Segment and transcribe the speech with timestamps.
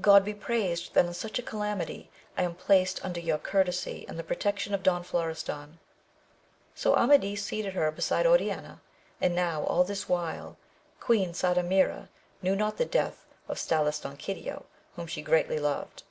[0.00, 4.08] God be praised, that in such a calamity, I am placed under your cour tesy,
[4.08, 5.78] and the protection of Don Florestan.
[6.74, 8.80] So Amadis seated her beside Oriana;
[9.20, 10.56] now all this while,
[11.00, 12.08] Queen Sardamira
[12.40, 14.64] knew not the death of Salustanquidio,
[14.96, 16.02] whom she greatly loved.